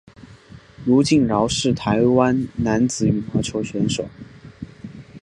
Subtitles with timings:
[0.83, 4.09] 卢敬尧是台湾男子羽毛球选手。